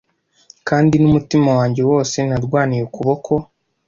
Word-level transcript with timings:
kandi 0.67 0.95
n'umutima 0.97 1.49
wanjye 1.59 1.81
wose 1.91 2.17
narwaniye 2.29 2.81
ukuboko 2.87 3.31